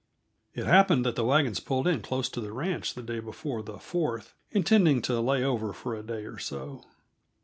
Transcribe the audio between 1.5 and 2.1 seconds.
pulled in